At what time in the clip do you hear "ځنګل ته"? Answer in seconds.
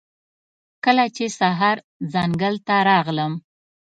2.13-2.75